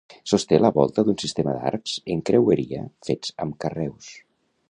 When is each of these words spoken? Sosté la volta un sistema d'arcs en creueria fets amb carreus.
Sosté 0.29 0.57
la 0.61 0.69
volta 0.77 1.03
un 1.11 1.19
sistema 1.23 1.53
d'arcs 1.57 1.93
en 2.15 2.25
creueria 2.31 2.81
fets 3.09 3.37
amb 3.45 3.59
carreus. 3.67 4.11